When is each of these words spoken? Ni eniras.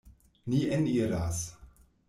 Ni 0.53 0.61
eniras. 0.79 1.45